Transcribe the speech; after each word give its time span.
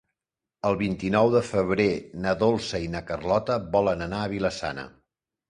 El 0.69 0.77
vint-i-nou 0.77 1.29
de 1.35 1.41
febrer 1.49 1.87
na 2.23 2.33
Dolça 2.41 2.81
i 2.87 2.89
na 2.95 3.03
Carlota 3.11 3.61
volen 3.77 4.03
anar 4.09 4.25
a 4.25 4.33
Vila-sana. 4.35 4.89